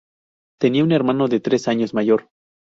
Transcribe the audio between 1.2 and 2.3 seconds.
tres años mayor.